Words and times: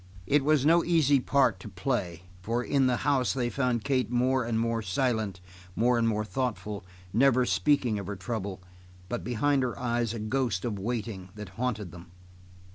It 0.25 0.43
was 0.43 0.65
no 0.65 0.83
easy 0.83 1.19
part 1.19 1.59
to 1.59 1.69
play, 1.69 2.23
for 2.41 2.63
in 2.63 2.87
the 2.87 2.95
house 3.05 3.33
they 3.33 3.51
found 3.51 3.83
Kate 3.83 4.09
more 4.09 4.43
and 4.43 4.59
more 4.59 4.81
silent, 4.81 5.39
more 5.75 5.95
and 5.99 6.07
more 6.07 6.25
thoughtful, 6.25 6.83
never 7.13 7.45
speaking 7.45 7.99
of 7.99 8.07
her 8.07 8.15
trouble, 8.15 8.63
but 9.09 9.23
behind 9.23 9.61
her 9.61 9.77
eyes 9.77 10.15
a 10.15 10.19
ghost 10.19 10.65
of 10.65 10.79
waiting 10.79 11.29
that 11.35 11.49
haunted 11.49 11.91
them. 11.91 12.07